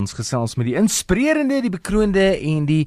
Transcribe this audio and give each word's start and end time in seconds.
Ons 0.00 0.16
gesels 0.16 0.56
met 0.56 0.66
die 0.70 0.78
inspirerende, 0.80 1.60
die 1.60 1.72
bekroonde 1.72 2.30
en 2.38 2.64
die 2.68 2.86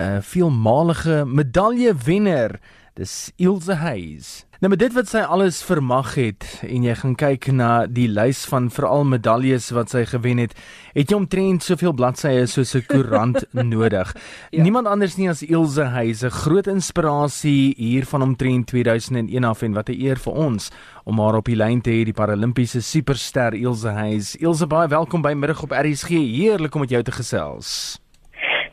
uh 0.00 0.18
veelmalige 0.24 1.22
medalje 1.28 1.92
wenner. 2.06 2.56
Dis 2.94 3.32
Ilse 3.42 3.74
Hayes. 3.74 4.44
Nou 4.62 4.68
met 4.70 4.78
dit 4.78 4.92
wat 4.94 5.08
sy 5.10 5.24
alles 5.26 5.56
vermag 5.66 6.12
het 6.14 6.44
en 6.62 6.84
jy 6.86 6.92
gaan 7.00 7.16
kyk 7.18 7.48
na 7.50 7.88
die 7.90 8.06
lys 8.06 8.44
van 8.46 8.68
veral 8.70 9.02
medaljes 9.10 9.66
wat 9.74 9.90
sy 9.90 10.04
gewen 10.06 10.38
het, 10.38 10.54
het 10.94 11.10
jy 11.10 11.18
omtrent 11.18 11.66
soveel 11.66 11.90
bladsye 11.98 12.44
soos 12.46 12.76
'n 12.78 12.86
koerant 12.86 13.42
nodig. 13.74 14.14
ja. 14.54 14.62
Niemand 14.62 14.86
anders 14.86 15.16
nie 15.16 15.28
as 15.28 15.42
Ilse 15.42 15.90
Hayes, 15.90 16.22
'n 16.22 16.30
groot 16.30 16.70
inspirasie 16.70 17.74
hier 17.76 18.06
van 18.06 18.22
omtrent 18.22 18.66
2001 18.70 19.44
af 19.44 19.62
en 19.62 19.74
wat 19.74 19.88
'n 19.90 19.98
eer 19.98 20.16
vir 20.16 20.32
ons 20.32 20.70
om 21.04 21.18
haar 21.18 21.34
op 21.34 21.46
die 21.46 21.56
lyn 21.56 21.80
te 21.80 21.90
hê, 21.90 22.04
die 22.04 22.14
Paralimpiese 22.14 22.80
superster 22.80 23.54
Ilse 23.54 23.88
Hayes. 23.90 24.36
Ilse 24.36 24.66
baie 24.66 24.88
welkom 24.88 25.20
by 25.20 25.34
middag 25.34 25.62
op 25.62 25.72
RSG. 25.72 26.08
Heerlik 26.08 26.74
om 26.74 26.80
met 26.80 26.90
jou 26.90 27.02
te 27.02 27.12
gesels. 27.12 27.98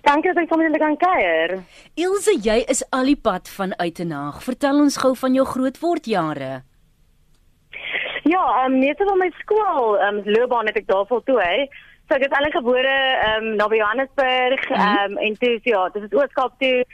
Dankie 0.01 0.33
dat 0.33 0.43
ek 0.43 0.49
sommer 0.49 0.69
net 0.69 0.81
kan 0.81 0.97
kuier. 0.97 1.59
Ilse, 1.99 2.33
jy 2.41 2.57
is 2.73 2.81
al 2.89 3.11
die 3.11 3.19
pad 3.19 3.49
van 3.53 3.75
Uitenaag. 3.77 4.41
Vertel 4.43 4.81
ons 4.81 4.97
gou 4.97 5.13
van 5.15 5.37
jou 5.37 5.45
grootwordjare. 5.45 6.51
Ja, 8.25 8.41
ehm 8.63 8.73
um, 8.73 8.79
net 8.81 8.97
so 8.97 9.05
van 9.09 9.21
my 9.21 9.29
skool, 9.41 9.97
ehm 9.99 10.21
um, 10.21 10.33
loopbaan 10.33 10.69
het 10.69 10.81
ek 10.81 10.89
daar 10.89 11.05
vol 11.09 11.21
toe 11.27 11.37
hè. 11.41 11.67
So 12.09 12.17
ek 12.17 12.25
is 12.25 12.33
eintlik 12.33 12.57
gebore 12.57 12.97
ehm 12.97 13.51
um, 13.51 13.55
na 13.59 13.67
Johannesburg, 13.69 14.65
mhm. 14.69 14.79
ehm 14.79 15.11
um, 15.11 15.17
en 15.27 15.37
toe 15.43 15.53
ja, 15.69 15.87
dit 15.93 16.03
is 16.07 16.17
Ooskaap 16.17 16.57
toe. 16.63 16.85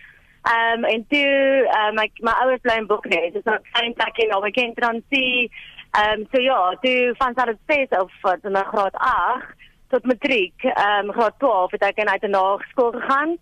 Ehm 0.52 0.84
um, 0.84 0.90
en 0.92 1.06
toe 1.14 1.32
ehm 1.64 1.88
um, 1.88 1.96
my 2.02 2.10
my 2.28 2.34
ouers 2.44 2.64
bly 2.66 2.76
in 2.82 2.88
Boeknes. 2.92 3.34
Dit 3.34 3.46
is 3.46 3.52
'n 3.54 3.64
klein 3.72 3.94
plekkie 3.94 4.28
nou, 4.28 4.44
ek 4.48 4.54
ken 4.60 4.74
Transie. 4.74 5.52
Ehm 5.96 6.20
um, 6.20 6.28
so 6.32 6.42
ja, 6.42 6.60
toe 6.82 7.16
van 7.18 7.34
het 7.36 7.60
ses 7.68 8.00
of 8.00 8.12
tot 8.22 8.52
na 8.52 8.64
graad 8.64 8.96
8 8.96 9.67
tot 9.90 10.06
matriek, 10.06 10.64
ehm 10.64 11.08
um, 11.08 11.12
graad 11.12 11.40
12 11.40 11.72
het 11.72 11.82
ek 11.82 11.98
in 11.98 12.10
uit 12.10 12.24
'n 12.24 12.30
naskool 12.30 12.92
gegaan. 12.92 13.38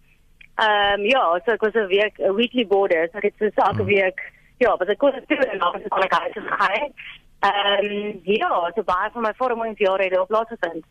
Ehm 0.56 1.00
um, 1.00 1.06
ja, 1.06 1.42
so 1.46 1.52
ek 1.52 1.62
was 1.62 1.74
'n 1.74 1.88
week 1.88 2.18
'n 2.20 2.36
weekly 2.36 2.68
boarder, 2.68 3.10
so 3.12 3.18
ek 3.18 3.24
het 3.24 3.34
so 3.38 3.62
elke 3.62 3.84
hmm. 3.84 3.94
week 3.96 4.34
ja, 4.58 4.76
maar 4.76 4.88
ek 4.88 4.98
kon 4.98 5.12
dit 5.12 5.28
doen 5.28 5.52
en 5.52 5.60
dan 5.60 5.82
kon 5.88 6.02
ek 6.02 6.20
huis 6.20 6.34
gegaan. 6.34 6.92
Ehm 7.40 7.92
um, 7.92 8.20
ja, 8.24 8.72
so 8.76 8.84
baie 8.84 9.10
van 9.14 9.22
my 9.22 9.34
vormingsjare 9.38 10.04
het 10.04 10.20
op 10.20 10.28
plaas 10.28 10.48
gevind. 10.48 10.86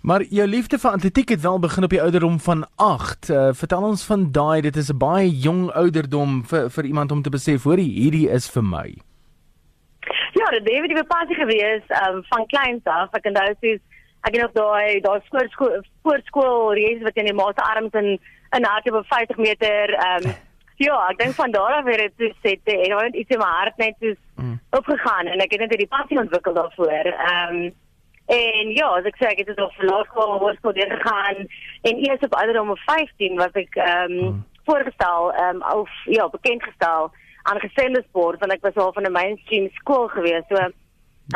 Maar 0.00 0.22
jou 0.22 0.46
liefde 0.46 0.78
vir 0.78 0.90
atletiek 0.90 1.28
het 1.28 1.40
wel 1.40 1.58
begin 1.58 1.84
op 1.84 1.90
die 1.90 2.02
ouderdom 2.02 2.40
van 2.40 2.66
8. 2.76 3.28
Uh, 3.28 3.48
vertel 3.52 3.82
ons 3.82 4.04
van 4.04 4.32
daai, 4.32 4.60
dit 4.60 4.76
is 4.76 4.90
'n 4.92 4.98
baie 4.98 5.30
jong 5.30 5.70
ouderdom 5.70 6.44
vir 6.44 6.70
vir 6.70 6.84
iemand 6.84 7.12
om 7.12 7.22
te 7.22 7.30
besef 7.30 7.62
hoor 7.62 7.76
hierdie 7.76 8.28
is 8.30 8.50
vir 8.50 8.64
my. 8.64 8.88
Ja, 10.32 10.46
dit 10.50 10.68
het 10.68 10.98
'n 10.98 11.06
passie 11.06 11.34
gewees 11.34 11.82
um, 12.06 12.24
van 12.28 12.46
kleins 12.46 12.84
af. 12.84 13.08
Ek 13.12 13.24
onthou 13.24 13.54
soos 13.60 13.80
ek 14.28 14.36
het 14.36 14.42
nog 14.42 14.56
daai 14.56 15.00
daai 15.00 15.20
skool 15.24 15.80
voorskool 16.04 16.74
reis 16.76 17.02
wat 17.06 17.16
in 17.16 17.30
die 17.30 17.38
maaste 17.40 17.64
arms 17.64 17.96
in 18.02 18.10
in 18.56 18.64
harte 18.64 18.94
op 18.96 19.06
50 19.14 19.36
meter 19.36 19.94
ehm 19.94 20.28
um, 20.28 20.36
ja 20.86 20.96
ek 21.10 21.18
dink 21.18 21.34
van 21.34 21.50
daar 21.50 21.74
af 21.80 21.88
het 21.90 22.12
dit 22.16 22.34
so 22.44 22.48
sê 22.48 22.74
en 22.74 22.90
dan 22.94 23.14
iets 23.20 23.34
in 23.34 23.42
my 23.42 23.50
hart 23.58 23.76
net 23.76 23.96
so 24.00 24.14
mm. 24.42 24.58
opgegaan 24.78 25.26
en 25.26 25.44
ek 25.44 25.52
het 25.52 25.60
net 25.64 25.78
die 25.78 25.94
passie 25.96 26.18
ontwikkel 26.24 26.54
daarvoor 26.60 27.12
ehm 27.12 27.54
um, 27.56 27.70
en 28.38 28.70
ja 28.76 28.88
as 28.98 29.08
ek 29.08 29.16
sê 29.20 29.30
ek 29.30 29.40
het 29.42 29.60
op 29.64 29.82
laerskool 29.90 30.34
hoërskool 30.42 30.76
deur 30.76 30.90
gegaan 30.96 31.46
en 31.90 32.02
eers 32.04 32.26
op 32.26 32.36
ouderdom 32.40 32.74
van 32.74 32.82
15 32.90 33.40
was 33.42 33.56
ek 33.62 33.80
ehm 33.80 34.18
um, 34.18 34.20
mm. 34.26 34.44
voorgestel 34.68 35.32
ehm 35.32 35.62
um, 35.62 35.80
of 35.80 35.90
ja 36.18 36.28
bekend 36.36 36.68
gestel 36.68 37.10
aan 37.48 37.64
gesende 37.64 38.04
sport 38.08 38.44
want 38.44 38.52
ek 38.52 38.66
was 38.68 38.76
al 38.84 38.92
van 38.92 39.08
'n 39.08 39.18
mainstream 39.20 39.70
skool 39.80 40.08
gewees 40.08 40.44
so 40.48 40.68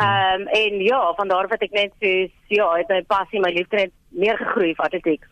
Ehm 0.01 0.41
um, 0.41 0.47
en 0.47 0.79
ja, 0.81 1.13
van 1.15 1.27
daar 1.27 1.47
wat 1.47 1.61
ek 1.61 1.71
net 1.71 1.91
so 2.01 2.07
ja, 2.47 2.71
het 2.75 2.89
my 2.89 3.03
passie, 3.07 3.39
my 3.39 3.51
liefde 3.53 3.77
net 3.77 3.91
meer 4.09 4.37
gegroei 4.37 4.73
vir 4.73 4.85
atletiek. 4.85 5.27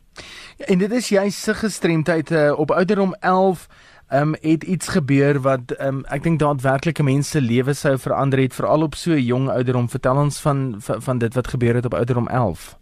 En 0.67 0.77
dit 0.77 0.91
is 0.91 1.09
jy 1.09 1.29
se 1.29 1.53
gestremdheid 1.53 2.31
uh, 2.31 2.59
op 2.59 2.71
ouderdom 2.71 3.15
11 3.19 3.67
ehm 4.11 4.21
um, 4.21 4.35
het 4.41 4.63
iets 4.63 4.87
gebeur 4.87 5.39
wat 5.41 5.71
ehm 5.71 5.87
um, 5.87 6.05
ek 6.05 6.23
dink 6.23 6.39
daadwerklike 6.39 7.03
mense 7.03 7.41
lewe 7.41 7.73
sou 7.73 7.97
verander 7.97 8.39
het 8.39 8.53
veral 8.53 8.85
op 8.85 8.95
so 8.95 9.11
'n 9.11 9.25
jong 9.25 9.49
ouderdom. 9.49 9.89
Vertel 9.89 10.17
ons 10.17 10.41
van 10.41 10.75
van, 10.77 11.01
van 11.01 11.17
dit 11.17 11.33
wat 11.33 11.47
gebeur 11.47 11.75
het 11.75 11.85
op 11.85 11.93
ouderdom 11.93 12.27
11. 12.27 12.77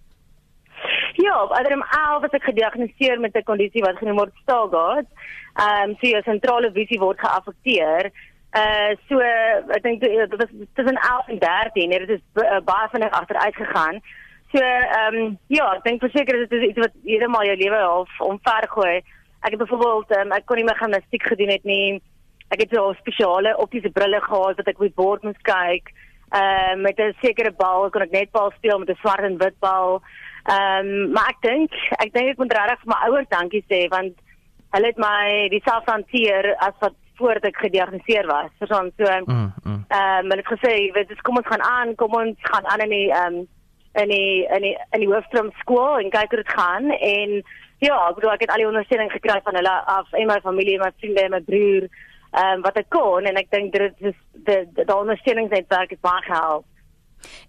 Ja, 1.14 1.44
op 1.44 1.52
ouderdom 1.52 1.84
11 1.84 2.22
het 2.22 2.34
ek 2.34 2.44
gediagnoseer 2.44 3.20
met 3.20 3.36
'n 3.36 3.44
kondisie 3.44 3.82
wat 3.82 3.98
genoem 3.98 4.18
word 4.18 4.36
Stargardt. 4.42 5.08
Ehm 5.54 5.90
um, 5.90 5.96
so 6.00 6.08
jou 6.08 6.22
sentrale 6.24 6.72
visie 6.72 7.00
word 7.00 7.20
geaffekteer. 7.20 8.12
Uh 8.50 8.96
so 9.08 9.20
ek 9.76 9.84
dink 9.84 10.02
dit 10.02 10.36
was 10.38 10.50
tussen 10.74 10.98
11 10.98 11.28
en 11.28 11.40
13 11.40 11.92
en 11.92 12.06
dit 12.06 12.10
is 12.18 12.24
uh, 12.42 12.58
baie 12.66 12.90
vinnig 12.90 13.12
agteruit 13.14 13.56
gegaan. 13.56 14.02
So 14.52 14.58
ehm 14.58 15.16
um, 15.16 15.38
ja, 15.54 15.68
ek 15.78 15.84
dink 15.86 16.02
verseker 16.02 16.40
dit 16.42 16.54
is 16.58 16.70
iets 16.72 16.82
wat 16.82 16.96
heeltemal 17.06 17.46
jou 17.46 17.58
lewe 17.60 17.82
half 17.84 18.22
omvergooi. 18.26 18.96
Ek 19.46 19.52
het 19.54 19.60
byvoorbeeld 19.62 20.16
um, 20.18 20.32
ek 20.34 20.48
kon 20.50 20.58
nie 20.58 20.66
meer 20.66 20.80
gimnastiek 20.80 21.28
gedoen 21.30 21.52
het 21.54 21.68
nie. 21.70 22.00
Ek 22.50 22.64
het 22.64 22.74
so 22.74 22.96
spesiale 22.98 23.54
optiese 23.62 23.92
brille 23.94 24.22
gehad 24.26 24.58
wat 24.58 24.72
ek 24.72 24.82
op 24.82 24.88
die 24.88 24.98
bord 24.98 25.28
moes 25.28 25.44
kyk. 25.46 25.94
Ehm 26.34 26.80
uh, 26.80 26.82
met 26.88 26.98
'n 26.98 27.14
sekere 27.22 27.54
bal 27.54 27.92
kon 27.94 28.08
ek 28.08 28.16
net 28.18 28.32
bal 28.32 28.50
speel 28.58 28.82
met 28.82 28.90
'n 28.90 29.02
swart 29.04 29.30
en 29.30 29.38
wit 29.38 29.60
bal. 29.60 30.02
Ehm 30.50 30.90
um, 30.90 31.12
maar 31.14 31.30
ek 31.38 31.42
dink 31.46 31.78
ek 32.02 32.14
dink 32.18 32.34
ek 32.34 32.42
moet 32.42 32.58
regtig 32.58 32.82
vir 32.82 32.94
my 32.96 33.00
ouers 33.06 33.30
dankie 33.30 33.64
sê 33.70 33.86
want 33.94 34.18
hulle 34.74 34.90
het 34.90 34.98
my 34.98 35.50
dieselfde 35.54 35.92
hanteer 35.92 36.56
as 36.58 36.74
wat 36.82 36.98
voordat 37.20 37.46
ek 37.50 37.62
gediagnoseer 37.66 38.28
was. 38.30 38.52
Verstaan 38.62 38.92
so. 38.98 39.06
Ehm 39.06 39.28
mm, 39.28 39.54
mm. 39.64 39.86
um, 40.00 40.30
hulle 40.32 40.44
het 40.44 40.52
gesê, 40.56 40.74
"Weet 40.96 41.10
jy, 41.10 41.22
kom 41.22 41.38
ons 41.42 41.52
gaan 41.52 41.66
aan, 41.76 41.96
kom 41.96 42.14
ons 42.16 42.50
gaan 42.52 42.68
aan 42.72 42.86
in 42.88 42.94
die 42.96 43.10
ehm 43.12 43.40
um, 43.40 43.48
in 44.02 44.10
die 44.14 44.48
in 44.56 44.62
die 44.68 44.76
in 44.96 45.04
die 45.06 45.12
hoofstroom 45.12 45.52
skool 45.62 46.00
en 46.00 46.10
kyk 46.10 46.34
hoe 46.34 46.42
dit 46.44 46.54
gaan." 46.60 46.92
En 46.92 47.30
ja, 47.78 47.98
ek 48.10 48.16
bedoel 48.16 48.36
ek 48.36 48.46
het 48.46 48.52
al 48.52 48.64
die 48.64 48.72
ondersteuning 48.72 49.12
gekry 49.12 49.40
van 49.44 49.56
hulle 49.60 49.76
af 49.98 50.14
en 50.14 50.28
my 50.28 50.40
familie 50.44 50.80
en 50.80 50.86
my 50.88 50.92
vriende 50.98 51.24
en 51.24 51.36
my 51.38 51.42
broer 51.52 51.88
ehm 52.32 52.58
um, 52.58 52.62
wat 52.62 52.78
ek 52.78 52.90
kon 52.90 53.26
en 53.26 53.36
ek 53.36 53.52
dink 53.52 53.74
dit 53.74 54.04
is 54.12 54.20
die 54.50 54.60
die 54.74 54.96
ondersteuningsnetwerk 54.96 55.96
het 55.96 56.02
baie 56.02 56.22
gehelp. 56.28 56.66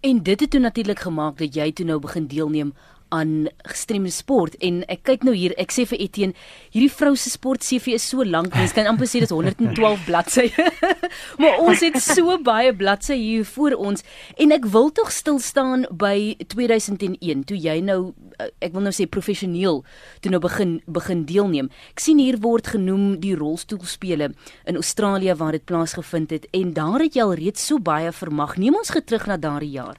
En 0.01 0.23
dit 0.23 0.41
het 0.41 0.51
toe 0.51 0.61
natuurlik 0.61 0.99
gemaak 0.99 1.39
dat 1.39 1.55
jy 1.55 1.73
toe 1.73 1.87
nou 1.87 1.99
begin 2.01 2.27
deelneem 2.27 2.73
aan 3.15 3.48
gestremde 3.69 4.10
sport. 4.15 4.56
En 4.65 4.82
ek 4.91 5.04
kyk 5.09 5.26
nou 5.26 5.34
hier 5.37 5.54
ek 5.60 5.72
sê 5.75 5.87
vir 5.91 6.00
Etienne 6.03 6.37
hierdie 6.71 6.91
vrou 6.93 7.12
se 7.19 7.32
sport 7.32 7.65
CV 7.66 7.97
is 7.98 8.06
so 8.06 8.25
lank 8.25 8.54
mens 8.56 8.75
kan 8.76 8.88
amper 8.91 9.09
sê 9.10 9.22
dit 9.22 9.28
is 9.28 9.34
112 9.34 10.04
bladsye. 10.06 10.48
Maar 11.41 11.60
ons 11.65 11.82
het 11.84 11.98
so 12.03 12.37
baie 12.44 12.72
bladsye 12.76 13.16
hier 13.19 13.47
voor 13.54 13.76
ons. 13.78 14.04
En 14.41 14.54
ek 14.54 14.66
wil 14.72 14.91
tog 14.94 15.12
stil 15.15 15.41
staan 15.43 15.87
by 15.91 16.37
2001 16.53 17.47
toe 17.48 17.59
jy 17.59 17.78
nou 17.84 18.00
eh, 18.38 18.50
ek 18.69 18.75
wil 18.76 18.87
nou 18.87 18.94
sê 18.94 19.09
professioneel 19.10 19.82
toe 20.21 20.32
nou 20.32 20.42
begin 20.42 20.78
begin 20.87 21.25
deelneem. 21.28 21.71
Ek 21.94 22.04
sien 22.04 22.21
hier 22.22 22.41
word 22.42 22.72
genoem 22.75 23.16
die 23.22 23.34
rolstoelspele 23.38 24.32
in 24.71 24.78
Australië 24.81 25.38
waar 25.41 25.56
dit 25.56 25.66
plaasgevind 25.66 26.37
het 26.37 26.47
en 26.56 26.75
daar 26.77 27.00
het 27.03 27.16
jy 27.16 27.25
al 27.25 27.38
reeds 27.41 27.66
so 27.66 27.82
baie 27.82 28.12
vermag. 28.12 28.56
Neem 28.60 28.78
ons 28.78 28.94
geterug 28.94 29.27
na 29.31 29.41
daardie 29.41 29.75
jaar 29.78 29.98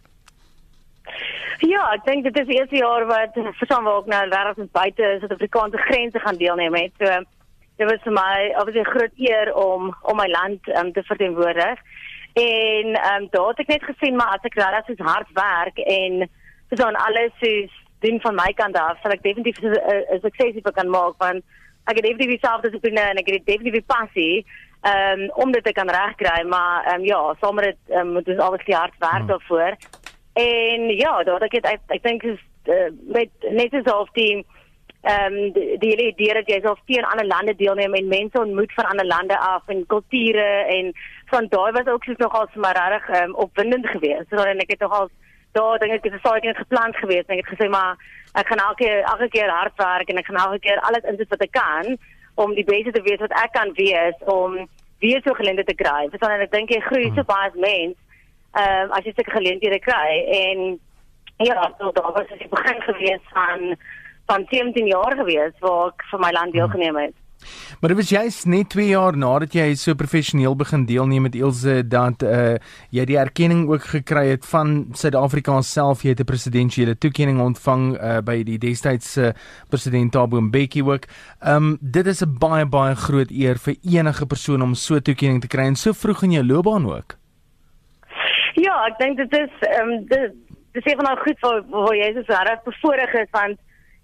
Ja, 1.62 1.82
ek 1.94 2.08
dink 2.08 2.26
dit 2.26 2.38
is 2.42 2.48
die 2.50 2.58
eerste 2.58 2.80
jaar 2.80 3.04
wat 3.06 3.36
verstaan 3.36 3.84
waar 3.86 4.00
ook 4.00 4.08
nou 4.10 4.22
wêreld 4.30 4.72
buite 4.74 5.18
Suid-Afrikaanse 5.20 5.78
grense 5.78 6.20
gaan 6.20 6.40
deelneem 6.40 6.74
het. 6.74 6.94
So 6.98 7.20
dit 7.78 7.90
was 7.90 8.02
vir 8.06 8.16
my 8.16 8.38
obviously 8.62 8.82
'n 8.82 8.94
groot 8.94 9.16
eer 9.18 9.54
om 9.54 9.96
om 10.02 10.16
my 10.18 10.28
land 10.28 10.68
um, 10.78 10.92
te 10.94 11.04
verteenwoordig. 11.04 11.78
En 12.34 12.86
ehm 12.94 13.22
um, 13.22 13.28
daar 13.30 13.48
het 13.48 13.60
ek 13.60 13.68
net 13.68 13.84
gesien 13.84 14.16
maar 14.16 14.34
as 14.38 14.48
ek 14.50 14.58
regtig 14.58 14.98
soos 14.98 15.08
hard 15.14 15.30
werk 15.34 15.78
en 15.78 16.30
verstaan 16.68 16.96
alles 16.96 17.32
soos 17.40 17.72
doen 18.00 18.20
van 18.22 18.36
my 18.36 18.52
kant 18.54 18.78
af, 18.78 18.98
sal 19.02 19.12
ek 19.12 19.24
definitief 19.24 19.58
'n 19.62 20.20
sukses 20.22 20.74
kan 20.74 20.90
maak 20.90 21.14
want 21.18 21.44
ek 21.86 21.96
het 21.96 22.06
definitief 22.06 22.42
selfdissipline 22.42 23.02
en 23.02 23.18
ek 23.18 23.30
het 23.30 23.46
definitief 23.46 23.86
passie 23.86 24.46
ehm 24.82 25.20
um, 25.20 25.30
om 25.44 25.52
dit 25.52 25.64
te 25.64 25.72
kan 25.72 25.90
regkry, 25.90 26.48
maar 26.48 26.86
ehm 26.86 27.00
um, 27.00 27.06
ja, 27.06 27.36
sommer 27.40 27.64
dit 27.64 27.80
um, 27.90 28.12
moet 28.12 28.28
ons 28.28 28.46
obviously 28.48 28.74
hard 28.74 28.98
werk 28.98 29.30
hmm. 29.30 30.01
En 30.34 30.88
ja, 30.96 31.24
daar 31.24 31.42
ek 31.42 31.60
het, 31.60 31.66
ek, 31.66 31.82
ek 31.88 32.04
dink 32.04 32.24
is 32.24 32.40
uh, 32.72 32.90
met 33.04 33.30
net 33.52 33.76
so 33.84 34.06
die 34.14 34.46
ehm 35.02 35.34
um, 35.34 35.54
die, 35.54 35.78
die 35.82 35.96
idee 36.12 36.34
dat 36.38 36.50
jy 36.50 36.60
so 36.62 36.76
teen 36.86 37.06
ander 37.10 37.26
lande 37.26 37.56
deelneem 37.58 37.94
en 37.98 38.08
mense 38.08 38.38
ontmoet 38.40 38.74
van 38.74 38.86
ander 38.86 39.06
lande 39.06 39.38
af 39.38 39.68
en 39.68 39.86
kulture 39.90 40.50
en 40.76 40.92
van 41.32 41.48
daai 41.50 41.72
was 41.72 41.90
ook 41.90 42.04
soos 42.04 42.22
nogal 42.22 42.46
sommer 42.54 42.78
reg 42.78 43.10
um, 43.22 43.34
opwindend 43.36 43.88
geweest. 43.88 44.30
So 44.30 44.36
dan 44.36 44.62
ek 44.62 44.76
het 44.76 44.86
nogal 44.86 45.10
daar 45.58 45.80
dink 45.80 45.96
ek 45.96 46.04
het 46.04 46.14
dit 46.14 46.22
saai 46.22 46.40
net 46.46 46.58
geplan 46.58 46.94
geweest 46.94 47.30
en 47.30 47.38
ek 47.38 47.48
het 47.48 47.54
gesê 47.56 47.70
maar 47.70 47.98
ek 48.40 48.48
gaan 48.48 48.62
elke 48.68 48.92
elke 49.00 49.28
keer 49.34 49.50
hard 49.50 49.76
werk 49.82 50.10
en 50.10 50.22
ek 50.22 50.30
gaan 50.30 50.44
elke 50.46 50.62
keer 50.68 50.80
alles 50.88 51.10
insit 51.10 51.34
wat 51.34 51.44
ek 51.48 51.56
kan 51.58 51.98
om 52.36 52.54
die 52.56 52.68
beste 52.70 52.94
te 52.94 53.02
wees 53.02 53.26
wat 53.26 53.36
ek 53.42 53.52
kan 53.58 53.74
wees 53.82 54.22
om 54.38 54.56
weer 55.02 55.22
so 55.26 55.34
geleenthede 55.34 55.74
te 55.74 55.82
kry. 55.84 56.06
So 56.12 56.22
dan 56.22 56.46
ek 56.46 56.54
dink 56.54 56.70
jy 56.70 56.80
groei 56.86 57.10
so 57.16 57.26
baie 57.26 57.50
as 57.50 57.58
mens 57.58 57.98
ehm 58.52 58.84
um, 58.84 58.92
as 58.92 59.04
jy 59.06 59.14
sulke 59.16 59.32
geleenthede 59.32 59.80
kry 59.80 60.12
en 60.42 60.80
ja, 61.38 61.74
so 61.80 61.92
daar 61.92 62.12
was 62.14 62.28
dit 62.28 62.50
begin 62.50 62.82
gewees 62.82 63.24
van 63.34 63.76
van 64.26 64.46
17 64.50 64.88
jaar 64.88 65.16
gewees 65.16 65.54
waar 65.60 65.88
ek 65.88 66.04
vir 66.12 66.20
my 66.20 66.32
land 66.32 66.54
deelgeneem 66.54 66.96
het. 66.96 67.16
Maar 67.80 67.90
dit 67.90 67.98
was 67.98 68.10
juist 68.10 68.46
net 68.46 68.70
2 68.70 68.88
jaar 68.88 69.18
nadat 69.18 69.54
jy 69.54 69.74
so 69.76 69.96
professioneel 69.98 70.56
begin 70.56 70.86
deelneem 70.86 71.26
met 71.26 71.36
Ilse 71.36 71.82
dat 71.88 72.24
uh 72.24 72.56
jy 72.94 73.06
die 73.10 73.18
erkenning 73.18 73.66
ook 73.70 73.88
gekry 73.94 74.28
het 74.30 74.46
van 74.46 74.92
Suid-Afrika 74.94 75.62
self. 75.62 76.04
Jy 76.04 76.10
het 76.10 76.20
'n 76.22 76.32
presidentsiële 76.32 76.98
toekenning 76.98 77.42
ontvang 77.42 77.98
uh 77.98 78.20
by 78.22 78.44
die 78.44 78.58
destydse 78.58 79.22
uh, 79.22 79.34
president 79.70 80.12
Thabo 80.12 80.42
Mbeki 80.42 80.84
ook. 80.84 81.06
Um 81.42 81.78
dit 81.82 82.06
is 82.06 82.22
'n 82.22 82.38
baie 82.38 82.66
baie 82.66 82.96
groot 82.96 83.32
eer 83.32 83.58
vir 83.58 83.76
enige 83.82 84.26
persoon 84.26 84.62
om 84.62 84.76
so 84.76 84.96
'n 84.96 85.02
toekenning 85.02 85.42
te 85.42 85.48
kry 85.48 85.64
en 85.64 85.76
so 85.76 85.94
vroeg 85.94 86.24
in 86.24 86.32
jou 86.32 86.46
loopbaan 86.46 86.86
ook. 86.86 87.21
Ja, 88.62 88.78
ek 88.86 88.98
dink 89.02 89.18
dit 89.18 89.38
is 89.40 89.68
ehm 89.68 89.92
um, 89.92 90.08
dit 90.12 90.40
dis 90.72 90.88
een 90.88 91.00
van 91.00 91.06
daai 91.10 91.24
goed 91.26 91.40
waar 91.44 91.62
waar 91.70 91.96
jy 91.96 92.10
so 92.16 92.42
reg 92.48 92.64
bevoorreg 92.64 93.14
is 93.24 93.32
want 93.32 93.60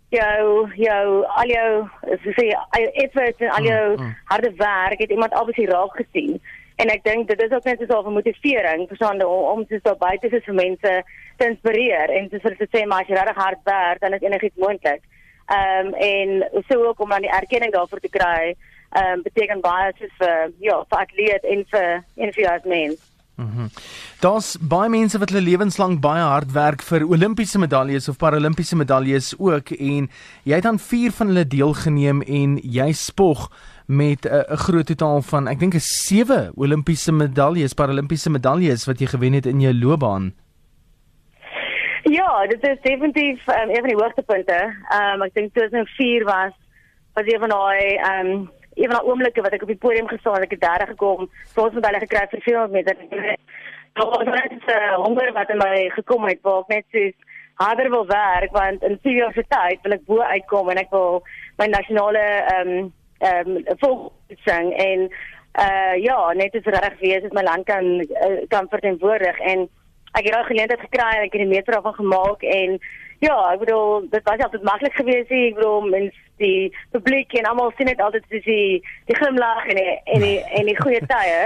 jou 0.09 0.69
jou 0.75 1.25
al 1.41 1.49
jou 1.51 1.71
so 2.23 2.33
sê 2.37 2.47
effort 3.03 3.41
en 3.43 3.51
al 3.57 3.67
jou 3.67 3.83
mm, 3.95 4.03
mm. 4.03 4.15
harde 4.31 4.51
werk 4.59 5.03
het 5.03 5.11
iemand 5.11 5.33
albei 5.33 5.65
raak 5.67 5.99
gesien 5.99 6.39
en 6.83 6.91
ek 6.93 7.03
dink 7.03 7.27
dit 7.27 7.41
is 7.41 7.51
ook 7.55 7.65
net 7.65 7.83
so 7.87 8.01
'n 8.01 8.13
motivering 8.13 8.87
sonde 8.99 9.27
om, 9.27 9.43
om 9.53 9.65
te 9.65 9.79
so 9.83 9.95
buite 9.95 10.29
vir 10.29 10.53
mense 10.53 11.03
te 11.37 11.45
inspireer 11.45 12.09
en 12.19 12.29
vir 12.29 12.57
te 12.57 12.67
sê 12.73 12.85
maar 12.85 13.01
as 13.01 13.07
jy 13.07 13.15
regtig 13.15 13.43
hard 13.43 13.61
werk 13.63 13.99
dan 14.01 14.13
is 14.13 14.21
enigiets 14.21 14.63
moontlik. 14.63 15.01
Ehm 15.47 15.87
um, 15.87 15.93
en 15.93 16.63
so 16.69 16.83
ook 16.85 16.99
om 16.99 17.09
dan 17.09 17.21
die 17.21 17.35
erkenning 17.41 17.73
daarvoor 17.73 17.99
te 17.99 18.09
kry, 18.09 18.55
ehm 18.91 19.13
um, 19.13 19.21
beteken 19.23 19.61
baie 19.61 19.93
vir 19.97 20.51
ja, 20.59 20.83
vir 20.89 20.99
atleet 20.99 21.43
en 21.43 21.65
vir 21.71 22.03
en 22.15 22.33
vir 22.33 22.43
jou 22.43 22.53
as 22.55 22.63
mens. 22.63 23.16
Mm 23.37 23.69
Daar's 24.19 24.57
baie 24.57 24.89
mense 24.89 25.19
wat 25.21 25.29
hulle 25.29 25.45
lewenslank 25.45 25.99
baie 26.01 26.23
hard 26.25 26.51
werk 26.55 26.81
vir 26.81 27.03
Olimpiese 27.05 27.59
medaljes 27.61 28.09
of 28.09 28.17
Paralimpiese 28.17 28.75
medaljes 28.75 29.35
ook 29.37 29.69
en 29.77 30.07
jy 30.43 30.55
het 30.57 30.65
aan 30.65 30.79
4 30.81 31.13
van 31.19 31.29
hulle 31.29 31.43
deelgeneem 31.47 32.23
en 32.25 32.57
jy 32.57 32.87
spog 32.97 33.51
met 33.85 34.25
'n 34.25 34.33
uh, 34.33 34.57
groot 34.65 34.85
totaal 34.85 35.21
van 35.21 35.47
ek 35.47 35.59
dink 35.59 35.75
'n 35.75 35.79
7 35.79 36.51
Olimpiese 36.55 37.11
medaljes, 37.11 37.73
Paralimpiese 37.73 38.29
medaljes 38.29 38.85
wat 38.85 38.99
jy 38.99 39.05
gewen 39.05 39.33
het 39.33 39.45
in 39.45 39.61
jou 39.61 39.73
loopbaan. 39.73 40.33
Ja, 42.03 42.47
dit 42.47 42.67
is 42.67 42.81
definitief 42.81 43.47
um, 43.47 43.69
een 43.69 43.83
van 43.85 43.89
die 43.89 44.01
hoogtepunte. 44.01 44.59
Ehm 44.89 45.13
um, 45.13 45.21
ek 45.21 45.33
dink 45.33 45.53
2004 45.53 46.23
was 46.23 46.53
was 47.13 47.25
een 47.25 47.39
van 47.39 47.49
daai 47.49 47.95
ehm 47.95 48.27
um, 48.27 48.49
een 48.77 48.91
van 48.91 48.99
die 48.99 49.09
oomblikke 49.09 49.41
wat 49.41 49.53
ek 49.57 49.65
op 49.65 49.73
die 49.73 49.83
podium 49.85 50.07
gestaan 50.07 50.37
het, 50.37 50.47
ek 50.47 50.57
het 50.57 50.65
derde 50.65 50.85
gekom, 50.93 51.29
soos 51.55 51.73
met 51.73 51.85
hulle 51.85 52.03
gekry 52.05 52.25
vir 52.31 52.41
400 52.49 52.71
meter. 52.75 53.37
Daar 53.97 54.09
was 54.13 54.27
net 54.29 54.51
'n 54.51 54.61
uh, 54.69 54.93
honger 55.05 55.33
wat 55.33 55.49
in 55.49 55.57
my 55.57 55.89
gekom 55.89 56.27
het, 56.29 56.39
waar 56.41 56.61
ek 56.61 56.67
net 56.67 56.85
so 56.91 57.27
harder 57.57 57.89
wil 57.89 58.05
werk 58.05 58.51
want 58.51 58.83
in 58.83 58.99
vier 59.01 59.15
jaar 59.21 59.33
se 59.33 59.43
tyd 59.49 59.81
wil 59.81 59.95
ek 59.95 60.05
bo 60.05 60.19
uitkom 60.21 60.69
en 60.69 60.81
ek 60.81 60.93
wil 60.93 61.23
my 61.57 61.67
nasionale 61.73 62.21
ehm 62.21 62.69
um, 62.75 62.93
ehm 63.17 63.55
um, 63.55 63.63
volksang 63.81 64.67
en 64.77 65.07
uh 65.57 65.95
ja, 66.03 66.17
net 66.37 66.55
as 66.55 66.69
reg 66.75 66.99
wees 66.99 67.23
as 67.25 67.33
my 67.33 67.41
land 67.41 67.65
kan 67.65 67.85
uh, 68.05 68.43
kan 68.53 68.69
verteenwoordig 68.69 69.39
en 69.53 69.65
ek 70.13 70.27
het 70.27 70.33
daai 70.33 70.49
geleentheid 70.51 70.85
gekry 70.85 71.09
en 71.15 71.25
ek 71.25 71.33
het 71.33 71.43
die 71.45 71.55
meter 71.55 71.73
daarvan 71.73 71.97
gemaak 71.97 72.45
en 72.45 72.77
ja, 73.19 73.37
ek 73.53 73.61
bedoel 73.63 74.07
dit 74.11 74.23
was 74.29 74.43
altyd 74.45 74.65
maklik 74.67 74.97
geweest, 74.99 75.31
ek 75.31 75.57
bedoel 75.57 75.87
mens 75.93 76.19
die 76.41 76.69
publiek 76.93 77.33
en 77.39 77.49
almal 77.49 77.71
sien 77.77 77.89
dit 77.89 78.01
altyd 78.01 78.27
soos 78.29 78.45
die 78.45 78.81
die 79.09 79.17
glimlag 79.17 79.65
en 79.71 79.79
die, 79.79 79.95
en 80.13 80.25
die 80.25 80.37
en 80.59 80.69
die 80.69 80.77
goeie 80.81 81.01
tye, 81.09 81.39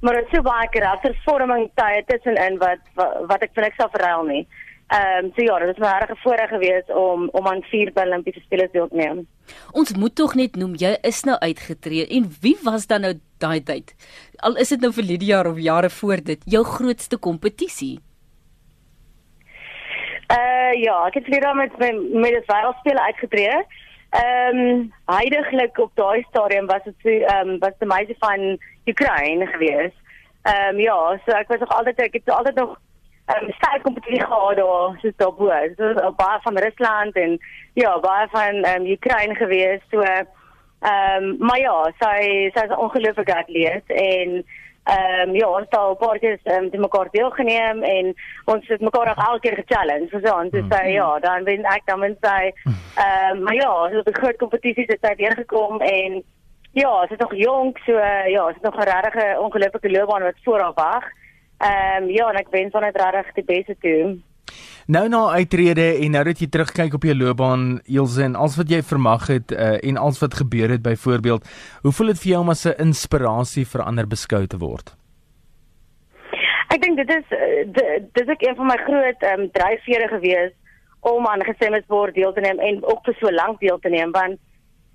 maar 0.00 0.20
dit 0.20 0.32
so 0.32 0.46
baie 0.46 0.70
karaktervorming 0.72 1.68
tye 1.80 2.00
tussenin 2.08 2.56
wat, 2.62 2.80
wat 2.96 3.20
wat 3.32 3.44
ek 3.44 3.54
vir 3.56 3.68
niks 3.68 3.80
sal 3.80 3.92
verruil 3.92 4.26
nie. 4.30 4.42
Ehm 4.88 5.26
um, 5.26 5.32
so 5.36 5.44
ja, 5.44 5.58
dit 5.60 5.74
is 5.74 5.80
my 5.84 5.90
regte 6.00 6.16
voorreg 6.22 6.48
geweest 6.48 6.90
om 6.96 7.28
om 7.36 7.46
aan 7.46 7.60
vier 7.68 7.92
Olimpiese 7.94 8.40
spele 8.40 8.68
deel 8.72 8.88
te 8.88 8.96
neem. 8.96 9.26
Ons 9.76 9.92
moet 10.00 10.14
tog 10.16 10.34
net 10.34 10.56
noem 10.56 10.78
jy 10.80 10.94
is 11.04 11.24
nou 11.28 11.36
uitgetree 11.44 12.06
en 12.08 12.30
wie 12.40 12.56
was 12.64 12.86
dan 12.88 13.04
nou 13.04 13.12
daai 13.38 13.60
tyd? 13.60 13.92
Al 14.40 14.56
is 14.56 14.72
dit 14.72 14.80
nou 14.80 14.92
vir 14.96 15.04
Lydia 15.04 15.42
of 15.50 15.60
jare 15.60 15.90
voor 15.90 16.24
dit, 16.24 16.40
jou 16.46 16.64
grootste 16.64 17.18
kompetisie? 17.20 17.98
Ja, 20.78 21.06
ek 21.06 21.14
het 21.14 21.28
weer 21.28 21.54
met 21.56 21.78
my 21.78 21.90
met 22.22 22.34
die 22.36 22.42
wêreldspele 22.46 23.02
uitgetree. 23.10 23.62
Ehm 24.10 24.58
um, 24.58 24.92
heidaglik 25.10 25.78
op 25.78 25.90
daai 25.94 26.24
stadium 26.28 26.66
was 26.66 26.84
dit 26.84 26.94
so 27.02 27.08
ehm 27.08 27.48
um, 27.48 27.58
was 27.58 27.74
die 27.78 27.88
meisie 27.88 28.16
van 28.18 28.58
Oekraïne 28.86 29.46
gewees. 29.46 29.94
Ehm 30.42 30.74
um, 30.74 30.78
ja, 30.80 30.98
so 31.24 31.34
ek 31.36 31.48
was 31.48 31.58
nog 31.58 31.74
altyd 31.78 32.00
ek 32.06 32.12
het 32.12 32.30
altyd 32.30 32.54
nog 32.54 32.76
ehm 33.26 33.44
um, 33.44 33.52
sterk 33.52 33.82
kompetisie 33.82 34.20
gehad 34.20 34.56
daar 34.56 34.98
so 35.02 35.10
daar 35.16 35.34
bo. 35.34 35.50
So 35.76 36.12
baie 36.22 36.38
van 36.46 36.58
Rusland 36.58 37.14
en 37.14 37.38
ja, 37.72 37.98
baie 38.00 38.28
van 38.30 38.62
ehm 38.62 38.80
um, 38.82 38.90
Oekraïne 38.90 39.34
gewees. 39.34 39.82
So 39.90 40.00
ehm 40.00 40.26
um, 41.22 41.36
maar 41.38 41.58
ja, 41.58 41.92
sy 41.98 42.50
sy's 42.54 42.70
'n 42.70 42.82
ongelooflike 42.86 43.34
atleet 43.34 43.86
en 43.86 44.44
Ehm 44.88 45.28
um, 45.28 45.34
ja, 45.34 45.48
ons 45.48 45.64
het 45.68 45.76
al 45.76 45.90
'n 45.92 45.96
paar 45.96 46.18
keer 46.18 46.38
ehm 46.42 46.64
um, 46.64 46.70
te 46.70 46.78
mekaar 46.78 47.08
deelgeneem 47.10 47.82
en 47.82 48.14
ons 48.44 48.68
het 48.68 48.80
mekaar 48.80 49.10
ook 49.10 49.26
elke 49.26 49.40
keer 49.40 49.54
ge-challenge. 49.54 50.08
So 50.08 50.36
ons 50.40 50.52
het 50.52 50.64
sê 50.74 50.82
ja, 50.92 51.18
dan 51.18 51.44
wen 51.44 51.64
ek 51.64 51.82
dan 51.84 52.00
wen 52.00 52.16
sy. 52.20 52.42
Ehm 53.04 53.36
um, 53.36 53.42
maar 53.42 53.54
ja, 53.54 53.88
het 53.88 54.08
'n 54.08 54.20
groot 54.20 54.36
kompetisie 54.36 54.86
dit 54.86 55.02
tyd 55.02 55.16
weer 55.16 55.34
gekom 55.34 55.80
en 55.80 56.22
ja, 56.72 57.00
ons 57.00 57.10
is 57.10 57.18
nog 57.18 57.34
jonk, 57.34 57.78
so 57.78 57.92
uh, 57.92 58.26
ja, 58.28 58.46
ons 58.46 58.54
het 58.54 58.62
nog 58.62 58.76
'n 58.76 58.88
regte 58.88 59.36
ongelooflike 59.40 59.90
loopbaan 59.90 60.22
wat 60.22 60.42
voor 60.42 60.60
haar 60.60 60.74
wag. 60.74 61.04
Ehm 61.58 62.02
um, 62.02 62.10
ja, 62.10 62.30
en 62.30 62.36
ek 62.36 62.50
wens 62.50 62.72
haar 62.72 62.82
net 62.82 63.00
regtig 63.00 63.32
die 63.34 63.44
beste 63.44 63.76
toe. 63.80 64.18
Nou 64.88 65.02
na 65.12 65.18
uitrede 65.36 65.84
en 66.00 66.14
nou 66.16 66.20
dat 66.24 66.38
jy 66.40 66.46
terugkyk 66.48 66.94
op 66.96 67.02
jou 67.04 67.12
loopbaan, 67.12 67.64
Ilse 67.92 68.22
en 68.24 68.36
alles 68.40 68.54
wat 68.56 68.70
jy 68.72 68.78
vermag 68.80 69.26
het 69.28 69.52
uh, 69.52 69.74
en 69.84 69.98
alles 70.00 70.20
wat 70.22 70.38
gebeur 70.38 70.72
het 70.72 70.80
byvoorbeeld, 70.86 71.44
hoe 71.82 71.92
voel 71.92 72.08
dit 72.14 72.22
vir 72.22 72.30
jou 72.30 72.40
om 72.40 72.48
as 72.54 72.64
'n 72.64 72.80
inspirasie 72.86 73.66
vir 73.68 73.82
ander 73.84 74.08
beskou 74.08 74.46
te 74.46 74.56
word? 74.56 74.94
Ek 76.72 76.80
dink 76.80 76.96
dit 76.96 77.10
is 77.18 77.28
eh, 77.36 77.68
dit 77.68 78.22
is 78.22 78.32
ek 78.32 78.46
een 78.48 78.56
van 78.56 78.66
my 78.66 78.78
groot 78.86 79.20
ehm 79.28 79.40
um, 79.40 79.50
dryfvere 79.52 80.08
gewees 80.08 80.52
om 81.00 81.26
aan 81.26 81.44
gesemesport 81.44 82.14
deel 82.14 82.32
te 82.32 82.40
neem 82.40 82.58
en 82.58 82.84
ook 82.84 83.04
vir 83.04 83.16
so 83.20 83.30
lank 83.30 83.60
deel 83.60 83.78
te 83.78 83.88
neem 83.88 84.10
want 84.12 84.40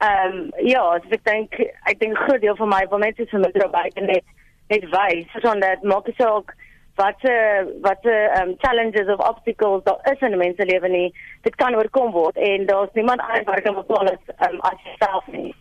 ehm 0.02 0.34
um, 0.34 0.52
ja, 0.58 0.82
as 0.82 1.06
ek 1.10 1.24
dink 1.24 1.54
ek 1.86 2.00
dink 2.00 2.18
'n 2.18 2.26
groot 2.26 2.42
deel 2.42 2.56
van 2.56 2.70
my 2.70 2.82
wil 2.90 2.98
net 3.00 3.22
so 3.30 3.38
met 3.38 3.62
Robert 3.62 3.96
net 4.02 4.26
net 4.70 4.90
wys, 4.90 5.30
sodat 5.38 5.84
maak 5.84 6.06
dit 6.06 6.26
ook 6.26 6.50
wat 6.96 7.16
se 7.22 7.34
wat 7.82 7.98
se 8.02 8.16
um 8.42 8.56
challenges 8.58 9.08
of 9.08 9.28
obstacles 9.30 9.84
daar 9.84 10.00
is 10.12 10.20
in 10.20 10.32
'n 10.32 10.38
mens 10.38 10.56
se 10.56 10.66
lewe 10.66 10.88
nie 10.88 11.14
dit 11.42 11.56
kan 11.56 11.76
oorkom 11.76 12.12
word 12.12 12.36
en 12.38 12.66
daar's 12.66 12.94
niemand 12.94 13.22
anders 13.22 13.44
wat 13.44 13.62
kan 13.62 13.76
bepaal 13.76 14.06
dit 14.06 14.24
um 14.50 14.60
as 14.60 14.80
jouself 14.84 15.28
nie. 15.28 15.56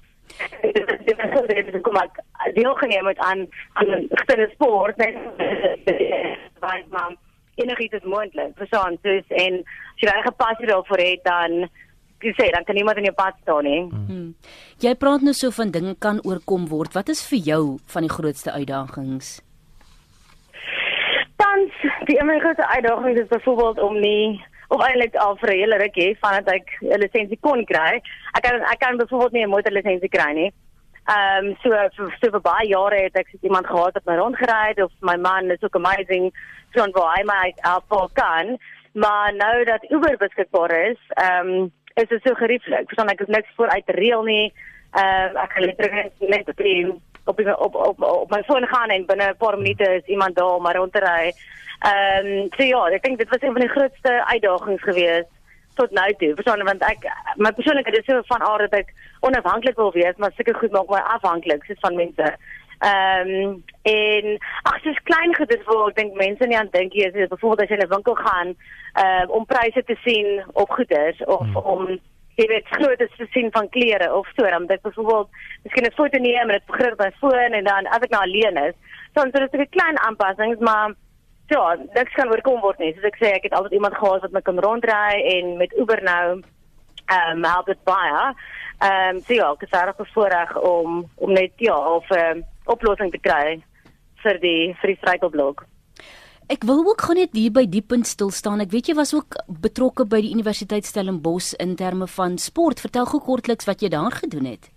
Dit 0.63 1.19
is 1.19 1.31
so 1.33 1.47
dit 1.47 1.81
kom 1.81 1.97
ek 1.97 2.21
deel 2.55 2.75
geneem 2.75 3.07
het 3.07 3.19
aan 3.19 3.47
aan 3.73 3.91
'n 3.91 4.09
gestelde 4.11 4.49
sport 4.53 4.97
net 4.97 5.17
want 6.65 6.91
man 6.91 7.17
enigiets 7.55 7.95
is 7.95 8.03
moontlik 8.03 8.53
verstaan 8.57 8.99
soos 9.03 9.27
en 9.29 9.55
as 9.95 10.01
jy 10.01 10.09
reg 10.09 10.25
gepassie 10.25 10.67
daarvoor 10.67 10.99
het 10.99 11.25
dan 11.25 11.69
jy 12.21 12.33
sê 12.33 12.51
dan 12.51 12.65
kan 12.65 12.75
niemand 12.75 12.97
in 12.97 13.05
jou 13.05 13.15
pad 13.15 13.35
staan 13.43 13.65
nie 13.65 13.81
hmm. 13.81 14.35
jy 14.79 14.95
praat 14.95 15.21
nou 15.21 15.33
so 15.35 15.51
van 15.51 15.71
dinge 15.71 15.95
kan 15.99 16.21
oorkom 16.25 16.69
word. 16.69 16.93
Wat 16.93 17.09
is 17.09 17.27
vir 17.29 17.39
jou 17.39 17.79
van 17.87 18.03
die 18.03 18.15
grootste 18.19 18.53
uitdagings 18.53 19.41
tans 21.53 22.07
die 22.09 22.19
enigste 22.21 22.67
uitdaging 22.67 23.19
is 23.19 23.29
byvoorbeeld 23.29 23.81
om 23.81 24.01
nie 24.01 24.45
of 24.69 24.81
eintlik 24.87 25.17
al 25.25 25.37
vir 25.37 25.51
'n 25.53 25.59
hele 25.61 25.77
rukkie 25.77 26.19
vandat 26.21 26.49
ek 26.55 26.67
'n 26.81 27.01
lisensie 27.05 27.39
kon 27.41 27.65
kry. 27.65 28.01
Ek 28.37 28.43
kan 28.43 28.55
ek 28.73 28.79
kan 28.79 28.97
byvoorbeeld 28.97 29.33
nie 29.33 29.45
'n 29.45 29.55
motorlisensie 29.57 30.09
kry 30.09 30.33
nie. 30.33 30.53
Ehm 31.15 31.47
um, 31.47 31.57
so 31.63 31.69
vir 31.71 32.17
so 32.21 32.31
vir 32.31 32.41
baie 32.41 32.69
jare 32.69 33.03
het 33.03 33.17
ek 33.17 33.29
sit 33.31 33.43
iemand 33.43 33.67
gehad 33.67 33.95
wat 33.95 34.07
my 34.07 34.17
rondgery 34.17 34.69
het 34.69 34.83
of 34.83 34.93
my 35.01 35.17
man 35.17 35.51
is 35.51 35.63
ook 35.63 35.77
amazing 35.77 36.33
so 36.75 36.87
waar 36.93 37.17
hy 37.17 37.23
my 37.25 37.55
help 37.57 38.13
kan. 38.15 38.59
Maar 38.93 39.35
nou 39.35 39.65
dat 39.65 39.91
Uber 39.91 40.17
beskikbaar 40.17 40.73
is, 40.91 41.01
ehm 41.09 41.49
um, 41.49 41.73
is 41.95 42.09
dit 42.09 42.23
so 42.23 42.35
gerieflik. 42.35 42.87
Verstaan 42.87 43.13
ek 43.13 43.21
is 43.21 43.35
niks 43.37 43.55
vooruit 43.57 43.85
reël 43.87 44.23
nie. 44.23 44.53
Ehm 44.93 45.37
uh, 45.37 45.43
ek 45.43 45.51
kan 45.55 45.65
letterlik 45.65 46.13
net 46.19 46.49
op 46.49 46.57
die 46.57 47.03
op 47.25 47.37
die, 47.37 47.59
op 47.59 47.75
op 47.75 48.03
op 48.03 48.31
my 48.31 48.43
foon 48.43 48.67
gaan 48.67 48.89
en 48.89 49.07
binne 49.07 49.29
'n 49.31 49.37
paar 49.37 49.57
minute 49.59 49.95
is 49.95 50.05
iemand 50.07 50.37
daar 50.37 50.55
om 50.55 50.67
rond 50.67 50.93
te 50.93 50.99
ry. 50.99 51.33
Ehm 51.79 52.27
um, 52.27 52.49
so 52.57 52.63
ja, 52.63 52.87
ek 52.87 53.03
dink 53.03 53.19
dit 53.19 53.29
was 53.29 53.43
een 53.43 53.53
van 53.53 53.61
die 53.61 53.75
grootste 53.77 54.25
uitdagings 54.25 54.83
geweest 54.83 55.31
tot 55.75 55.91
nou 55.91 56.15
toe. 56.19 56.35
Verstaan 56.35 56.65
want 56.65 56.83
ek 56.83 57.07
my 57.37 57.53
persoonlikheid 57.53 57.99
is 57.99 58.05
so 58.05 58.21
van 58.27 58.43
aard 58.43 58.71
dat 58.71 58.81
ek 58.81 58.95
onafhanklik 59.21 59.77
wil 59.77 59.93
wees, 59.93 60.17
maar 60.17 60.33
seker 60.37 60.55
goed 60.55 60.71
maak 60.71 60.89
my 60.89 61.03
afhanklik 61.17 61.65
soos 61.65 61.81
van 61.81 61.97
mense. 61.97 62.37
Ehm 62.79 63.29
um, 63.29 63.65
en 63.83 64.39
ag 64.63 64.83
dis 64.83 65.03
klein 65.03 65.35
gedes 65.35 65.65
waar 65.65 65.89
ek 65.89 65.97
dink 65.97 66.15
mense 66.15 66.47
nie 66.47 66.59
aan 66.59 66.71
dink 66.71 66.93
jy 66.93 67.11
is 67.11 67.29
byvoorbeeld 67.29 67.61
as 67.63 67.69
jy 67.69 67.79
in 67.81 67.85
'n 67.87 67.95
winkel 67.95 68.15
gaan 68.15 68.55
uh, 69.03 69.25
om 69.29 69.47
pryse 69.47 69.83
te 69.85 69.97
sien 70.05 70.43
op 70.53 70.71
goeder 70.71 71.15
of 71.27 71.47
hmm. 71.47 71.57
om 71.57 72.01
jy 72.43 72.49
weet 72.51 72.73
groot 72.77 73.01
is 73.07 73.15
te 73.17 73.29
sien 73.35 73.51
van 73.57 73.69
klere 73.77 74.09
of 74.15 74.29
so 74.37 74.49
dan 74.55 74.67
dit 74.67 74.83
byvoorbeeld 74.83 75.29
miskien 75.65 75.87
'n 75.87 75.99
foto 76.01 76.19
neem 76.19 76.51
en 76.51 76.57
dit 76.59 76.67
begrip 76.67 76.97
by 76.99 77.11
foon 77.21 77.59
en 77.59 77.65
dan 77.65 77.87
as 77.87 78.03
ek 78.03 78.11
nou 78.11 78.23
alleen 78.23 78.57
is 78.69 78.75
dan 79.13 79.31
so 79.31 79.39
dis 79.39 79.61
'n 79.61 79.77
klein 79.77 79.99
aanpassings 79.99 80.59
maar 80.59 80.95
ja 81.53 81.77
niks 81.95 82.15
kan 82.15 82.31
oorkom 82.31 82.61
word 82.61 82.79
nie 82.79 82.93
soos 82.95 83.11
ek 83.13 83.21
sê 83.21 83.29
ek 83.37 83.47
het 83.49 83.55
altyd 83.55 83.73
iemand 83.79 83.95
gehad 83.95 84.23
wat 84.23 84.33
my 84.33 84.41
kan 84.41 84.59
rondry 84.59 85.15
en 85.37 85.57
met 85.57 85.79
Uber 85.79 86.03
nou 86.03 86.43
ehm 87.07 87.37
um, 87.37 87.45
help 87.45 87.67
dit 87.67 87.85
baie. 87.85 88.35
Ehm 88.79 89.17
um, 89.17 89.21
so 89.21 89.35
ja, 89.35 89.51
ek 89.53 89.63
is 89.67 89.71
reg 89.71 89.97
bevoorreg 89.97 90.57
om 90.57 91.05
om 91.15 91.33
net 91.33 91.53
ja, 91.57 91.77
of 91.97 92.09
'n 92.11 92.19
um, 92.19 92.45
oplossing 92.65 93.11
te 93.11 93.19
kry 93.19 93.63
vir 94.23 94.39
die 94.41 94.75
vir 94.81 94.89
die 94.89 94.97
struikelblok. 94.97 95.65
Ek 96.51 96.65
wil 96.67 96.83
ook 96.87 97.01
gou 97.07 97.15
net 97.15 97.37
hier 97.39 97.53
by 97.55 97.63
die 97.71 97.83
punt 97.83 98.07
stil 98.07 98.31
staan. 98.35 98.61
Ek 98.61 98.73
weet 98.75 98.91
jy 98.91 98.95
was 98.99 99.15
ook 99.15 99.37
betrokke 99.63 100.05
by 100.09 100.21
die 100.25 100.33
Universiteit 100.35 100.85
Stellenbosch 100.85 101.53
in 101.63 101.77
terme 101.77 102.09
van 102.11 102.39
sport. 102.39 102.83
Vertel 102.83 103.07
gou 103.07 103.21
kortliks 103.23 103.69
wat 103.69 103.83
jy 103.83 103.93
daar 103.93 104.13
gedoen 104.23 104.49
het. 104.51 104.71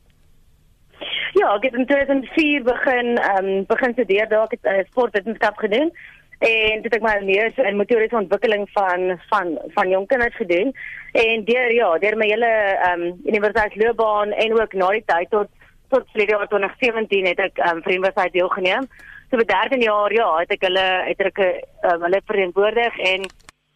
Ja, 1.36 1.55
ek 1.55 1.65
het 1.67 1.74
in 1.75 1.88
2004 1.89 2.63
begin 2.63 3.17
ehm 3.17 3.45
um, 3.45 3.65
begin 3.67 3.93
studeer 3.93 4.29
daar 4.29 4.45
ek 4.45 4.55
het 4.60 4.69
uh, 4.72 4.84
sportwetenskap 4.91 5.57
gedoen 5.57 5.91
en 6.39 6.81
dit 6.84 6.93
het 6.93 7.03
my 7.03 7.15
leer 7.24 7.51
in 7.67 7.77
motoriese 7.79 8.15
ontwikkeling 8.15 8.63
van 8.72 9.19
van 9.31 9.57
van 9.75 9.89
jong 9.89 10.07
kinders 10.07 10.36
gedoen 10.36 10.72
en 11.12 11.43
deur 11.50 11.72
ja 11.74 11.89
deur 11.98 12.17
my 12.17 12.29
hele 12.29 12.51
ehm 12.51 13.01
um, 13.01 13.19
universiteitsloopbaan 13.25 14.31
en 14.31 14.62
ook 14.62 14.74
na 14.74 14.89
die 14.95 15.03
tyd 15.05 15.29
tot 15.29 15.51
tot 15.89 16.07
verlede 16.12 16.31
jaar 16.38 16.48
2017 16.48 17.27
het 17.34 17.43
ek 17.50 17.60
ehm 17.60 17.77
um, 17.77 17.84
vir 17.84 17.98
universiteit 17.98 18.34
deelgeneem. 18.34 18.88
So 19.29 19.38
vir 19.38 19.48
13 19.50 19.82
jaar 19.82 20.13
ja, 20.13 20.27
het 20.38 20.51
ek 20.53 20.67
hulle 20.67 20.86
het 21.08 21.22
ek 21.25 21.39
um, 21.41 22.03
hulle 22.05 22.22
verantwoordig 22.25 22.98
en 23.12 23.25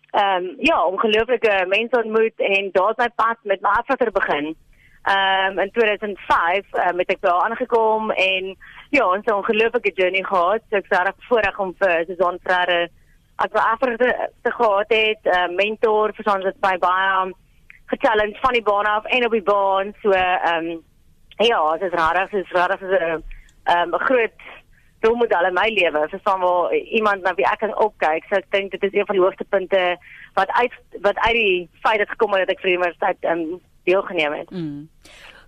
ehm 0.09 0.45
um, 0.45 0.45
ja, 0.65 0.77
ongelooflike 0.85 1.65
mense 1.69 1.97
ontmoet 1.97 2.39
en 2.41 2.69
daar 2.73 2.93
het 2.93 2.97
my 2.97 3.09
pad 3.15 3.37
met 3.43 3.61
my 3.61 3.69
afvatter 3.79 4.11
begin. 4.11 4.55
Ehm 5.03 5.57
um, 5.57 5.59
in 5.65 5.71
2005 5.71 6.73
um, 6.85 7.01
het 7.01 7.09
ek 7.15 7.21
daar 7.21 7.41
aangekom 7.45 8.11
en 8.11 8.55
ja, 8.89 9.05
ons 9.05 9.25
het 9.25 9.29
'n 9.33 9.41
ongelooflike 9.41 9.91
journey 9.93 10.23
gehad. 10.23 10.61
So 10.69 10.77
ek 10.77 10.85
is 10.89 10.97
reg 10.97 11.27
voorreg 11.29 11.59
om 11.59 11.75
vir 11.79 12.05
Susan 12.05 12.39
Frere 12.43 12.89
as 13.35 13.51
wat 13.51 13.63
afvatter 13.63 13.97
te, 13.97 14.51
gehad 14.51 14.89
het, 14.89 15.21
'n 15.23 15.29
uh, 15.37 15.55
mentor 15.55 16.13
vir 16.13 16.33
ons 16.33 16.43
wat 16.43 16.59
by 16.59 16.77
baie 16.77 17.21
um, 17.21 17.33
gechallenge 17.85 18.37
van 18.41 18.53
die 18.53 18.63
baan 18.63 18.85
af 18.85 19.05
en 19.05 19.25
op 19.25 19.31
die 19.31 19.49
baan. 19.53 19.93
So 20.01 20.09
ehm 20.11 20.65
um, 20.65 20.83
ja, 21.37 21.77
dit 21.77 21.93
is 21.93 21.99
dit 22.19 22.33
is 22.33 22.51
is 22.81 22.99
'n 22.99 23.23
ehm 23.63 23.95
'n 23.95 24.05
groot 24.07 24.41
rolmodel 25.05 25.49
in 25.49 25.53
my 25.53 25.69
lewe. 25.69 26.07
Vir 26.11 26.19
staan 26.19 26.43
waar 26.43 26.75
iemand 26.75 27.23
na 27.23 27.33
wie 27.37 27.47
ek 27.47 27.59
kan 27.63 27.75
opkyk. 27.75 28.27
So 28.29 28.35
ek 28.35 28.51
dink 28.51 28.71
dit 28.71 28.83
is 28.83 28.93
een 28.93 29.07
van 29.07 29.15
die 29.15 29.23
hoogste 29.23 29.47
punte 29.49 29.97
wat 30.37 30.51
uit 30.59 30.75
wat 31.01 31.17
uit 31.17 31.35
die 31.39 31.69
feit 31.83 31.99
het 31.99 32.09
gekom 32.09 32.37
dat 32.37 32.51
ek 32.53 32.61
vir 32.63 32.71
die 32.71 32.77
universiteit 32.77 33.29
um, 33.31 33.59
deelgeneem 33.89 34.37
het. 34.41 34.49
Mm. 34.51 34.87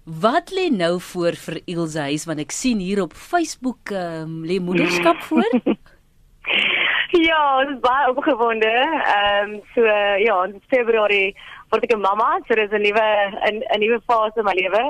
Wat 0.03 0.50
lê 0.50 0.70
nou 0.74 1.00
voor 1.12 1.38
vir 1.46 1.62
Ilse 1.65 2.10
huis 2.10 2.25
want 2.25 2.41
ek 2.41 2.51
sien 2.55 2.79
hier 2.81 3.03
op 3.03 3.13
Facebook 3.13 3.93
um, 3.93 4.41
lê 4.48 4.58
moederskap 4.60 5.22
voor? 5.29 5.50
ja, 7.12 7.63
dit 7.65 7.75
is 7.75 7.81
baie 7.84 8.10
opgewonde. 8.10 8.72
Ehm 8.72 9.50
um, 9.50 9.62
so 9.75 9.86
ja, 10.25 10.43
in 10.48 10.62
Februarie 10.74 11.36
word 11.70 11.84
ek 11.84 11.96
'n 11.96 12.01
mamma, 12.01 12.39
so 12.48 12.55
dis 12.55 12.72
'n 12.72 12.81
nuwe 12.81 13.08
'n 13.51 13.62
'n 13.62 13.79
nuwe 13.79 14.00
fase 14.08 14.39
in 14.39 14.46
my 14.46 14.55
lewe. 14.58 14.84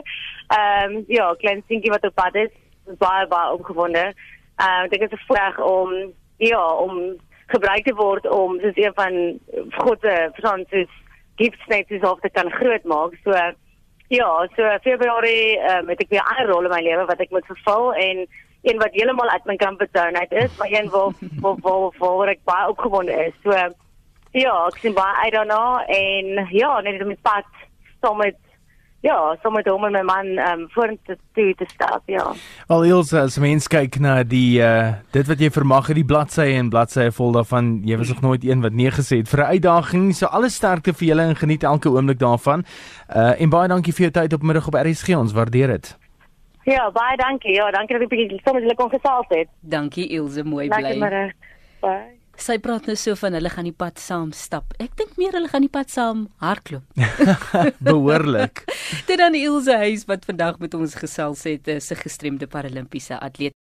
Ehm 0.47 0.95
um, 0.95 1.03
ja, 1.07 1.33
klein 1.33 1.63
seentjie 1.67 1.91
wat 1.91 2.05
op 2.05 2.15
pad 2.15 2.35
is, 2.35 2.53
is 2.87 2.97
baie 2.97 3.27
baie 3.27 3.53
opgewonde. 3.53 4.13
Ehm 4.61 4.79
uh, 4.79 4.83
ek 4.85 4.91
dink 4.93 5.09
dit 5.09 5.19
is 5.19 5.27
voorreg 5.27 5.59
om 5.65 5.93
ja, 6.37 6.63
om 6.85 6.97
gebruik 7.53 7.85
te 7.85 7.93
word 7.97 8.27
om 8.29 8.59
soos 8.61 8.77
een 8.77 8.93
van 8.93 9.15
God 9.77 9.99
se 10.01 10.29
soos 10.37 10.93
gifts 11.41 11.67
net 11.67 11.89
soos 11.89 12.07
of 12.11 12.21
dit 12.21 12.33
kan 12.37 12.51
groot 12.51 12.83
maak. 12.83 13.17
So 13.23 13.33
ja, 14.11 14.29
so 14.55 14.77
Februarie 14.83 15.57
um, 15.71 15.89
het 15.89 16.01
ek 16.03 16.09
weer 16.13 16.21
'n 16.21 16.31
ander 16.33 16.53
rol 16.53 16.67
in 16.67 16.75
my 16.75 16.81
lewe 16.81 17.05
wat 17.05 17.19
ek 17.19 17.31
moet 17.31 17.45
vervul 17.45 17.93
en 17.93 18.27
een 18.61 18.77
wat 18.77 18.93
heeltemal 18.93 19.29
uit 19.29 19.45
my 19.45 19.55
comfort 19.55 19.89
zone 19.93 20.19
uit 20.19 20.31
is, 20.31 20.57
maar 20.57 20.71
een 20.71 20.89
waar 20.89 21.13
waar 21.41 21.57
waar, 21.61 22.17
waar 22.17 22.33
ek 22.35 22.43
baie 22.43 22.69
opgewonde 22.69 23.15
is. 23.25 23.35
So 23.43 23.51
ja, 24.31 24.55
ek 24.67 24.77
sien 24.77 24.93
baie 24.93 25.27
I 25.27 25.29
don't 25.29 25.49
know 25.49 25.81
en 25.87 26.47
ja, 26.51 26.81
net 26.81 27.01
om 27.01 27.07
met 27.07 27.21
pad 27.21 27.47
saam 28.01 28.17
met 28.17 28.37
Ja, 29.01 29.35
sommer 29.41 29.63
toe 29.63 29.79
met 29.81 29.91
my 29.91 30.01
man 30.05 30.27
ehm 30.37 30.59
um, 30.59 30.67
vorentoe 30.69 31.17
te, 31.33 31.53
te 31.57 31.65
stap, 31.73 32.01
ja. 32.05 32.33
Al 32.67 32.83
Ilse, 32.85 33.17
as 33.19 33.37
mens 33.41 33.67
kyk 33.67 33.97
na 33.99 34.19
die 34.23 34.61
uh 34.61 34.93
dit 35.15 35.27
wat 35.27 35.41
jy 35.41 35.49
vermag 35.49 35.89
het, 35.89 35.97
die 35.97 36.05
bladsye 36.05 36.53
en 36.59 36.69
bladsye 36.69 37.09
vol 37.17 37.33
daarvan, 37.33 37.71
jy 37.85 37.97
was 37.97 38.13
nog 38.13 38.21
nooit 38.21 38.45
een 38.45 38.61
wat 38.61 38.77
nee 38.77 38.93
gesê 38.93 39.23
het 39.23 39.29
vir 39.29 39.41
'n 39.41 39.57
uitdaging. 39.57 40.13
So 40.15 40.25
alles 40.25 40.55
sterkte 40.55 40.93
vir 40.93 41.07
julle 41.07 41.21
en 41.21 41.35
geniet 41.35 41.63
elke 41.63 41.89
oomblik 41.89 42.19
daarvan. 42.19 42.63
Uh 43.09 43.41
en 43.41 43.49
baie 43.49 43.67
dankie 43.67 43.93
vir 43.93 44.09
jou 44.09 44.13
tyd 44.21 44.33
op 44.33 44.43
middag 44.43 44.67
op 44.67 44.77
RSG. 44.77 45.17
Ons 45.17 45.33
waardeer 45.33 45.67
dit. 45.67 45.97
Ja, 46.63 46.91
baie 46.91 47.17
dankie. 47.17 47.53
Ja, 47.53 47.71
dankie 47.71 47.97
dat 47.97 48.03
ek 48.05 48.09
bietjie 48.09 48.41
sommer 48.45 48.61
lekker 48.61 48.85
kon 48.85 48.99
gesels 48.99 49.25
het. 49.29 49.47
Dankie 49.59 50.07
Ilse, 50.07 50.43
mooi 50.43 50.67
bly. 50.67 50.81
Dankie, 50.81 51.33
Bye. 51.81 52.20
Sy 52.41 52.55
praat 52.57 52.87
nou 52.89 52.95
so 52.97 53.13
van 53.19 53.35
hulle 53.37 53.49
gaan 53.53 53.67
die 53.69 53.75
pad 53.83 53.99
saam 54.01 54.31
stap. 54.33 54.71
Ek 54.81 54.95
dink 54.97 55.13
meer 55.21 55.35
hulle 55.37 55.49
gaan 55.51 55.61
die 55.61 55.69
pad 55.69 55.91
saam 55.93 56.23
hardloop. 56.41 56.87
Behoorlik. 57.87 58.63
Dit 59.09 59.21
dan 59.21 59.37
Ilse 59.37 59.77
Huys 59.83 60.07
wat 60.09 60.25
vandag 60.25 60.57
met 60.63 60.73
ons 60.73 60.97
gesels 60.97 61.45
het, 61.45 61.69
'n 61.69 62.01
gestremde 62.01 62.49
paralimpiese 62.49 63.19
atleet. 63.21 63.53